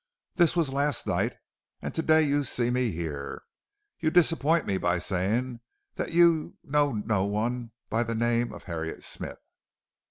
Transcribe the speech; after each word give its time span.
This 0.33 0.55
was 0.55 0.73
last 0.73 1.05
night, 1.05 1.35
and 1.79 1.93
to 1.93 2.01
day 2.01 2.23
you 2.23 2.43
see 2.43 2.71
me 2.71 2.89
here. 2.89 3.43
You 3.99 4.09
disappoint 4.09 4.65
me 4.65 4.77
by 4.79 4.97
saying 4.97 5.59
that 5.93 6.11
you 6.11 6.57
know 6.63 6.93
no 6.93 7.23
one 7.25 7.69
by 7.87 8.01
the 8.01 8.15
name 8.15 8.51
of 8.51 8.63
Harriet 8.63 9.03
Smith." 9.03 9.37